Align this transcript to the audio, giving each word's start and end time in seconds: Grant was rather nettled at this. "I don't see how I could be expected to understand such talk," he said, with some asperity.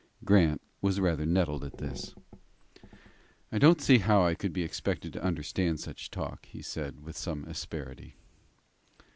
Grant 0.25 0.63
was 0.81 0.99
rather 0.99 1.27
nettled 1.27 1.63
at 1.63 1.77
this. 1.77 2.15
"I 3.51 3.59
don't 3.59 3.79
see 3.79 3.99
how 3.99 4.25
I 4.25 4.33
could 4.33 4.51
be 4.51 4.63
expected 4.63 5.13
to 5.13 5.23
understand 5.23 5.79
such 5.79 6.09
talk," 6.09 6.47
he 6.47 6.63
said, 6.63 7.01
with 7.01 7.15
some 7.15 7.45
asperity. 7.45 8.15